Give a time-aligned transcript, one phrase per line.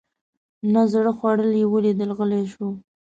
[0.73, 2.67] نه زړه خوړل یې ولیدل غلی شو.